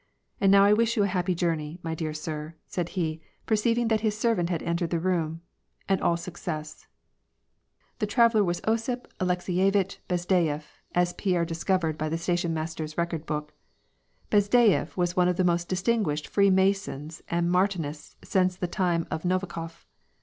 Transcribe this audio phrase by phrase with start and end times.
[0.39, 4.01] And now I wish you a happy journey, my dear sir/' said he, perceiving that
[4.01, 5.41] his servant had entered the room,"
[5.87, 6.87] and all success."
[7.99, 10.63] The traveller was Osip Alekseyevitch Bazd^yef,
[10.95, 13.53] as Pierre dis eovered by the station master's record book.
[14.31, 19.85] Bazdeyef was one of the most distinguished Freemasons and Martiilists since the time of Novikof.